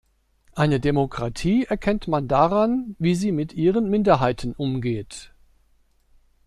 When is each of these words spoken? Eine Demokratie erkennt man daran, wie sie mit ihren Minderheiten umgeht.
Eine 0.55 0.79
Demokratie 0.79 1.65
erkennt 1.65 2.07
man 2.07 2.27
daran, 2.27 2.95
wie 2.97 3.13
sie 3.13 3.31
mit 3.31 3.53
ihren 3.53 3.87
Minderheiten 3.87 4.53
umgeht. 4.53 5.31